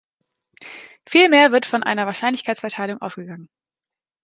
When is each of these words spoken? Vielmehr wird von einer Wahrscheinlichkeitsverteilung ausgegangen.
Vielmehr 1.07 1.51
wird 1.51 1.67
von 1.67 1.83
einer 1.83 2.07
Wahrscheinlichkeitsverteilung 2.07 2.99
ausgegangen. 3.03 3.49